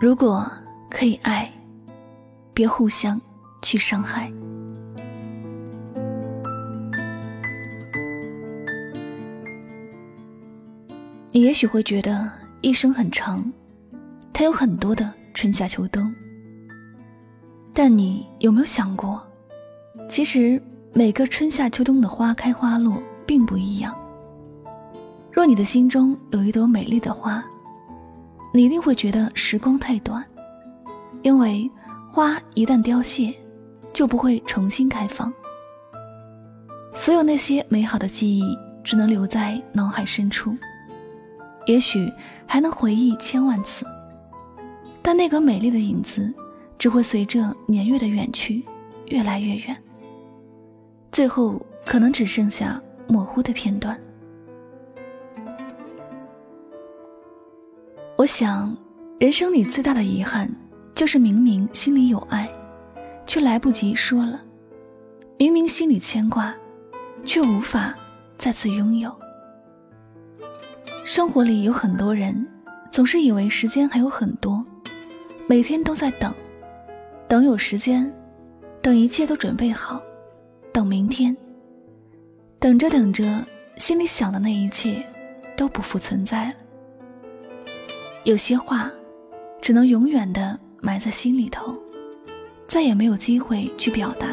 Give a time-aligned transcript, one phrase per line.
[0.00, 0.50] 如果
[0.90, 1.50] 可以爱，
[2.54, 3.20] 别互相
[3.62, 4.32] 去伤害。
[11.32, 12.30] 你也许会觉得
[12.60, 13.52] 一生很长，
[14.32, 16.12] 它有很多的春夏秋冬。
[17.82, 19.26] 但你有没有想过，
[20.06, 20.62] 其实
[20.92, 23.98] 每个春夏秋冬的花开花落并不一样。
[25.32, 27.42] 若你的心中有一朵美丽的花，
[28.52, 30.22] 你一定会觉得时光太短，
[31.22, 31.70] 因为
[32.12, 33.34] 花一旦凋谢，
[33.94, 35.32] 就不会重新开放。
[36.92, 40.54] 所有那些美好的记忆，只能留在脑海深处。
[41.64, 42.12] 也许
[42.44, 43.86] 还能回忆千万次，
[45.00, 46.30] 但那个美丽的影子，
[46.80, 48.64] 只会随着年月的远去，
[49.08, 49.76] 越来越远。
[51.12, 54.00] 最后可能只剩下模糊的片段。
[58.16, 58.74] 我想，
[59.18, 60.50] 人生里最大的遗憾，
[60.94, 62.50] 就是明明心里有爱，
[63.26, 64.38] 却来不及说了；
[65.36, 66.54] 明明心里牵挂，
[67.26, 67.94] 却无法
[68.38, 69.14] 再次拥有。
[71.04, 72.48] 生活里有很多人，
[72.90, 74.64] 总是以为时间还有很多，
[75.46, 76.32] 每天都在等，
[77.30, 78.12] 等有时间，
[78.82, 80.02] 等一切都准备好，
[80.72, 81.34] 等明天。
[82.58, 83.22] 等着等着，
[83.76, 85.00] 心里想的那一切
[85.56, 86.54] 都不复存在了。
[88.24, 88.90] 有些话，
[89.62, 91.72] 只能永远的埋在心里头，
[92.66, 94.26] 再也没有机会去表达。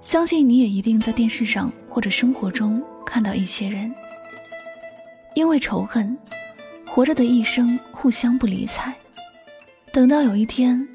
[0.00, 3.92] 相信你也一定在电视上或者生活中看到一些人。
[5.34, 6.16] 因为仇恨，
[6.86, 8.94] 活着的一生互相不理睬，
[9.98, 10.86] 等到有一天，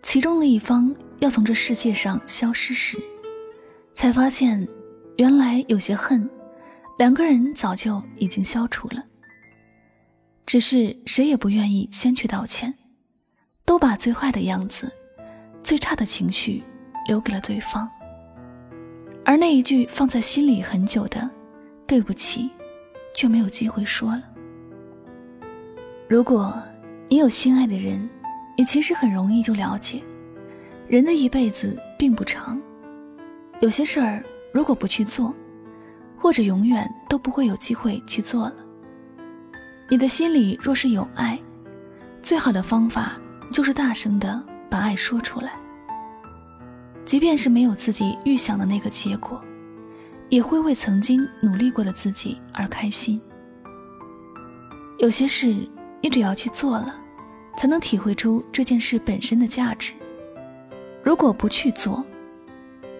[0.00, 2.96] 其中的一方要从这世界上消失时，
[3.94, 4.64] 才发现，
[5.16, 6.30] 原来有些恨，
[6.96, 9.02] 两个人早就已经消除了。
[10.46, 12.72] 只是谁也不愿意先去道歉，
[13.64, 14.88] 都把最坏的样子、
[15.64, 16.62] 最差的情绪
[17.08, 17.90] 留给了对方，
[19.24, 21.28] 而那一句放在心里很久的
[21.88, 22.48] “对不起”。
[23.16, 24.22] 却没有机会说了。
[26.08, 26.56] 如果
[27.08, 28.08] 你有心爱的人，
[28.56, 30.02] 你其实很容易就了解，
[30.88, 32.60] 人的一辈子并不长，
[33.60, 34.22] 有些事儿
[34.52, 35.34] 如果不去做，
[36.16, 38.54] 或者永远都不会有机会去做了。
[39.90, 41.38] 你的心里若是有爱，
[42.22, 43.18] 最好的方法
[43.52, 45.52] 就是大声的把爱说出来，
[47.04, 49.40] 即便是没有自己预想的那个结果。
[50.30, 53.20] 也会为曾经努力过的自己而开心。
[54.98, 55.54] 有些事，
[56.00, 56.98] 你只要去做了，
[57.56, 59.92] 才能体会出这件事本身的价值。
[61.02, 62.04] 如果不去做，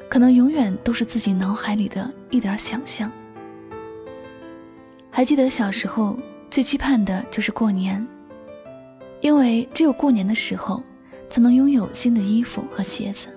[0.08, 3.10] 可能永远都是自己脑海里的一点想象。
[5.10, 6.18] 还记得小时候
[6.50, 8.06] 最期盼的就是过年，
[9.20, 10.82] 因为只有过年的时候，
[11.28, 13.28] 才能拥有新的衣服和鞋子。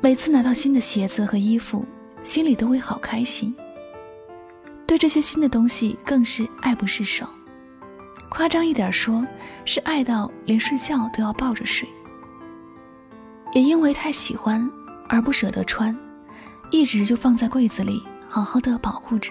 [0.00, 1.84] 每次拿到新的鞋子和衣服。
[2.22, 3.54] 心里都会好开心，
[4.86, 7.26] 对这些新的东西更是爱不释手。
[8.34, 9.24] 夸张一点说，
[9.64, 11.88] 是爱到连睡觉都要抱着睡。
[13.52, 14.68] 也因为太喜欢
[15.08, 15.96] 而不舍得穿，
[16.72, 19.30] 一直就放在柜子里，好好的保护着。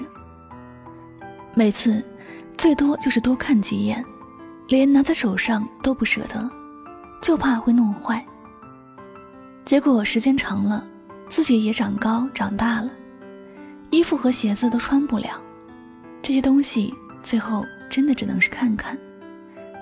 [1.54, 2.02] 每次
[2.58, 4.04] 最多就是多看几眼，
[4.70, 6.50] 连拿在手上都不舍得，
[7.22, 8.26] 就怕会弄坏。
[9.66, 10.88] 结果时间长了。
[11.30, 12.92] 自己也长高长大了，
[13.90, 15.42] 衣服和鞋子都穿不了，
[16.22, 16.94] 这些东西
[17.24, 18.98] 最后真的只能是看看，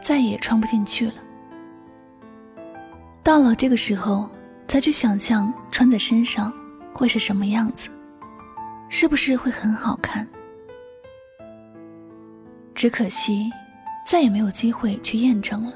[0.04, 1.14] 再也穿不进去了。
[3.24, 4.30] 到了这个时候，
[4.68, 6.52] 再去想象穿在身上
[6.94, 7.88] 会是什么样子，
[8.90, 10.28] 是不是会很好看？
[12.76, 13.50] 只可惜，
[14.06, 15.74] 再也没有机会去验证了，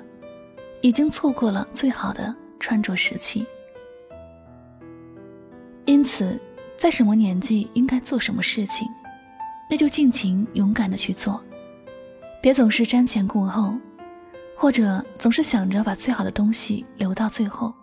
[0.81, 3.45] 已经错过了最好的穿着时期。
[5.85, 6.37] 因此，
[6.75, 8.89] 在什么年纪应该做什么事情，
[9.69, 11.41] 那就尽情勇敢的去做，
[12.45, 13.73] 别总是瞻前顾后，
[14.55, 17.73] 或者总是想着把最好的东西留到最后。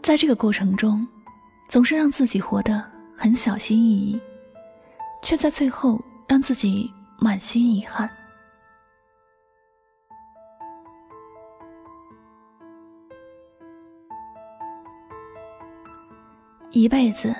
[0.00, 1.06] 在这个过程中，
[1.68, 2.82] 总是让自己活得
[3.14, 4.18] 很小心翼翼，
[5.22, 8.08] 却在最后让自己满心遗憾。
[16.70, 17.36] 一辈子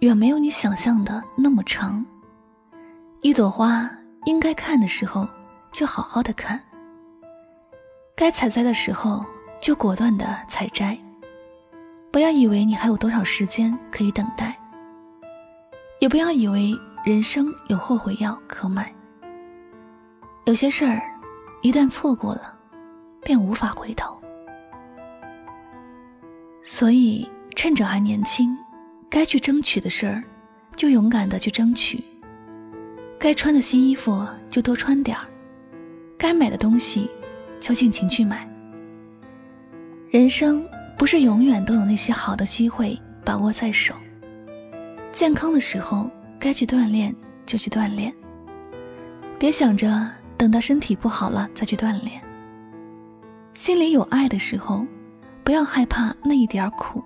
[0.00, 2.04] 远没有你想象的那么长。
[3.22, 3.88] 一朵花
[4.24, 5.26] 应该看的时候
[5.72, 6.60] 就好好的看，
[8.14, 9.24] 该采摘的时候
[9.60, 10.96] 就果断的采摘，
[12.10, 14.56] 不要以为你还有多少时间可以等待，
[15.98, 16.72] 也不要以为
[17.04, 18.92] 人生有后悔药可买。
[20.44, 21.02] 有些事儿，
[21.62, 22.56] 一旦错过了，
[23.22, 24.20] 便无法回头。
[26.64, 28.56] 所以，趁着还年轻，
[29.10, 30.22] 该去争取的事儿，
[30.76, 31.98] 就勇敢的去争取；
[33.22, 35.24] 该穿的新衣服就多穿点儿，
[36.18, 37.08] 该买的东西
[37.60, 38.50] 就尽情去买。
[40.10, 40.66] 人生
[40.98, 43.94] 不是永远都有那些好的机会把握在手。
[45.12, 47.14] 健康的时候该去锻炼
[47.46, 48.12] 就去锻炼，
[49.38, 52.20] 别想着等到身体不好了再去锻炼。
[53.54, 54.84] 心里有爱的时候，
[55.44, 57.00] 不要害怕那一点苦。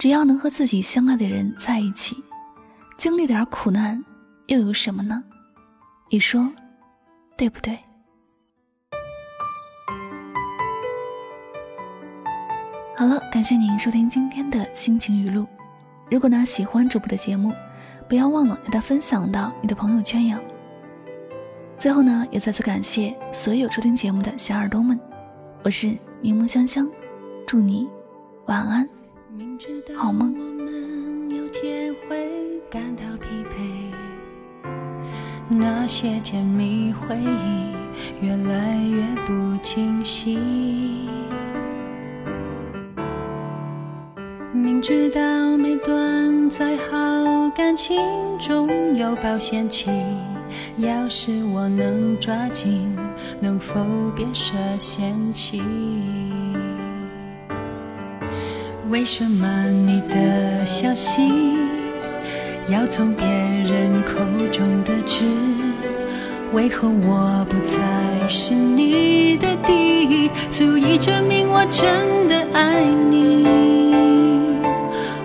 [0.00, 2.16] 只要能和自己相爱的人在一起，
[2.98, 4.04] 经历点苦难
[4.46, 5.24] 又有什么呢？
[6.08, 6.48] 你说，
[7.36, 7.76] 对不对？
[12.96, 15.44] 好了，感谢您收听今天的心情语录。
[16.08, 17.52] 如果呢喜欢主播的节目，
[18.08, 20.38] 不要忘了给它分享到你的朋友圈哟。
[21.76, 24.98] 最后呢，也再次感谢所有收听节目的小耳朵们，
[25.64, 26.88] 我是柠檬香香，
[27.48, 27.88] 祝你
[28.46, 28.88] 晚安，
[29.96, 30.32] 好梦。
[35.58, 39.32] 那些甜蜜回忆越来越不
[39.62, 40.38] 清晰。
[44.52, 47.98] 明知道每段再好感情
[48.38, 49.90] 总有保鲜期，
[50.76, 52.94] 要是我能抓紧，
[53.40, 53.74] 能否
[54.14, 55.62] 别设限期？
[58.88, 61.20] 为什么你的消息
[62.68, 64.20] 要从别人口
[64.50, 65.24] 中得知？
[66.52, 73.46] 为何我不再是你的第一，足以证明我真的爱你？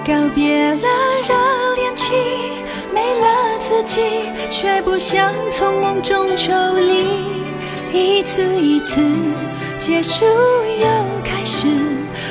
[0.06, 0.88] 告别了
[1.28, 2.14] 热恋期，
[2.94, 4.02] 没了自己，
[4.50, 7.08] 却不想从梦中抽离。
[7.92, 9.02] 一次一次
[9.80, 10.88] 结束又
[11.24, 11.68] 开始，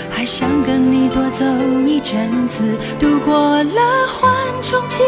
[0.08, 1.44] 还想跟你多走
[1.84, 2.62] 一阵子。
[2.98, 4.28] 度过了花
[4.70, 5.02] 冲期，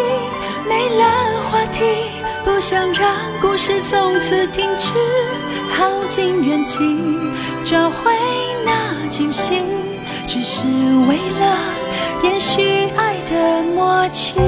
[0.68, 1.04] 没了
[1.44, 1.84] 话题，
[2.44, 4.92] 不想让故事从此停止。
[5.70, 6.80] 耗尽元气
[7.62, 8.10] 找回
[8.66, 9.62] 那惊喜，
[10.26, 10.66] 只是
[11.08, 11.56] 为了。
[12.24, 14.40] 延续爱的默契，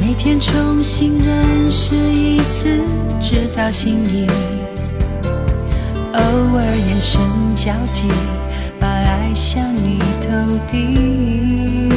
[0.00, 2.80] 每天重新认识一次，
[3.20, 4.26] 制造心意，
[6.14, 7.20] 偶尔眼神
[7.54, 8.08] 交集，
[9.26, 10.30] 爱向你投
[10.68, 11.90] 递。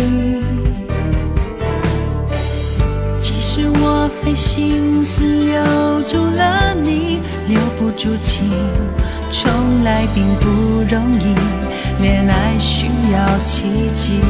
[3.19, 8.49] 即使我费心思留住了你，留不住情。
[9.31, 11.35] 从来并不容易，
[12.01, 14.21] 恋爱需要奇迹。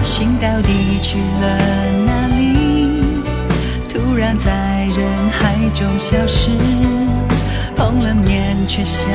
[0.00, 1.58] 心到底去了
[2.06, 3.02] 哪里？
[3.88, 6.52] 突然在人海中消失，
[7.80, 9.10] 碰了面却像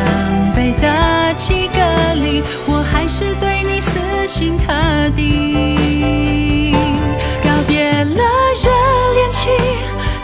[0.55, 1.79] 被打击隔
[2.15, 2.41] 离。
[2.65, 4.73] 我还是对你死心塌
[5.15, 6.73] 地。
[7.43, 8.23] 告别了
[8.63, 8.71] 热
[9.13, 9.51] 恋期，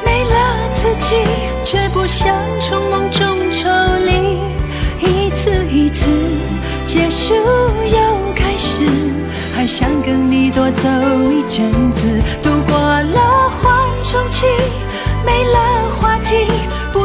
[0.03, 1.15] 没了刺激。
[1.63, 3.69] 却不想从梦中抽
[4.03, 4.39] 离，
[4.99, 6.09] 一次一次
[6.87, 8.81] 结束又开始，
[9.55, 10.89] 还想跟你多走
[11.31, 12.07] 一阵子。
[12.41, 13.71] 度过了缓
[14.03, 14.45] 冲期，
[15.23, 15.59] 没了，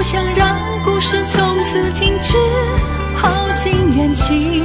[0.09, 2.39] 想让故事从此停止。
[3.17, 4.63] 耗尽元气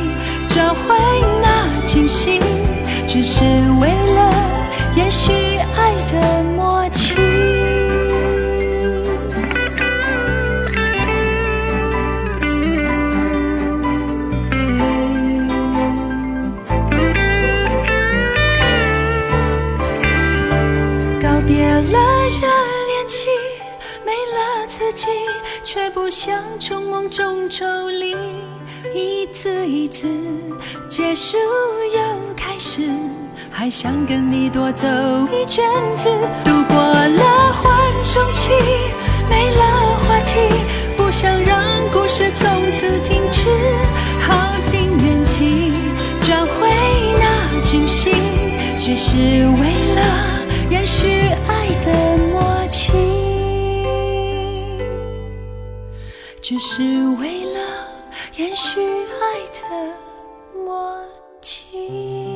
[0.47, 0.95] 找回
[1.41, 2.39] 那惊喜，
[3.07, 3.43] 只是
[3.79, 4.31] 为了
[4.95, 5.31] 延续
[5.75, 6.40] 爱的
[28.93, 30.07] 一次一次
[30.89, 32.81] 结束又开始，
[33.49, 34.85] 还想跟你多走
[35.31, 36.09] 一阵子。
[36.43, 37.71] 度过了缓
[38.03, 38.51] 冲期，
[39.29, 40.39] 没了话题，
[40.97, 43.47] 不想让故事从此停止。
[44.19, 45.71] 耗尽元气
[46.21, 46.69] 找回
[47.19, 48.11] 那惊喜，
[48.77, 50.01] 只是为了
[50.69, 52.91] 延续爱的默契。
[56.41, 57.59] 只是为了
[58.37, 59.97] 延续爱的
[60.65, 60.95] 默
[61.41, 62.30] 契。